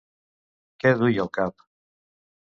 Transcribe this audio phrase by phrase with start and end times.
[0.83, 1.65] Què duia al cap?